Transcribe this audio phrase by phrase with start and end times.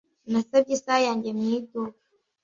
[0.31, 2.01] Nasabye isaha yanjye mu iduka.